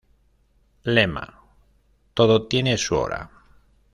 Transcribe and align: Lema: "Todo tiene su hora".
Lema: 0.85 1.43
"Todo 2.15 2.47
tiene 2.47 2.75
su 2.79 2.95
hora". 2.95 3.29